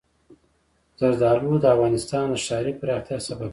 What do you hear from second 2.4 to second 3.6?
ښاري پراختیا سبب کېږي.